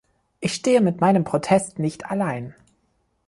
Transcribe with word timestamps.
Ich 0.39 0.55
stehe 0.55 0.81
mit 0.81 0.99
meinem 0.99 1.23
Protest 1.23 1.77
nicht 1.77 2.07
allein. 2.07 2.55